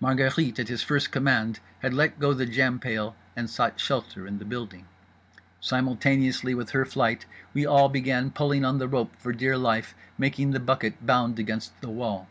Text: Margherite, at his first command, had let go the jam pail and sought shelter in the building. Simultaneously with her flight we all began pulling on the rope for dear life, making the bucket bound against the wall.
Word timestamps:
Margherite, 0.00 0.58
at 0.58 0.66
his 0.66 0.82
first 0.82 1.12
command, 1.12 1.60
had 1.82 1.94
let 1.94 2.18
go 2.18 2.34
the 2.34 2.46
jam 2.46 2.80
pail 2.80 3.14
and 3.36 3.48
sought 3.48 3.78
shelter 3.78 4.26
in 4.26 4.40
the 4.40 4.44
building. 4.44 4.86
Simultaneously 5.60 6.52
with 6.52 6.70
her 6.70 6.84
flight 6.84 7.26
we 7.54 7.64
all 7.64 7.88
began 7.88 8.32
pulling 8.32 8.64
on 8.64 8.78
the 8.78 8.88
rope 8.88 9.14
for 9.20 9.32
dear 9.32 9.56
life, 9.56 9.94
making 10.18 10.50
the 10.50 10.58
bucket 10.58 11.06
bound 11.06 11.38
against 11.38 11.80
the 11.80 11.90
wall. 11.90 12.26